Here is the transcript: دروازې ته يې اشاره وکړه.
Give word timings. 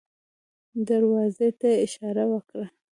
دروازې 0.87 1.49
ته 1.59 1.67
يې 1.73 1.81
اشاره 1.85 2.23
وکړه. 2.31 2.65